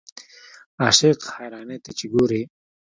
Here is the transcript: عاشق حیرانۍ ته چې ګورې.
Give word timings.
عاشق 0.81 1.19
حیرانۍ 1.37 1.77
ته 1.85 1.91
چې 1.97 2.05
ګورې. 2.13 2.41